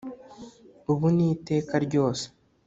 [0.91, 2.25] ubu n’iteka ryose.